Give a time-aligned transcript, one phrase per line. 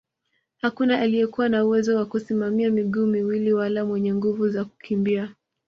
[0.61, 5.35] Hakuna aliyekuwa na uwezo wa kusimamia miguu miwili wala mwenye nguvu za kukimbia